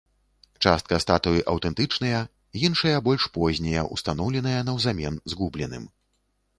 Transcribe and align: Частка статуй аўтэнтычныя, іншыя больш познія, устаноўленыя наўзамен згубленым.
Частка 0.65 0.97
статуй 1.03 1.43
аўтэнтычныя, 1.53 2.23
іншыя 2.71 2.97
больш 3.11 3.23
познія, 3.39 3.87
устаноўленыя 3.99 4.67
наўзамен 4.73 5.25
згубленым. 5.33 5.91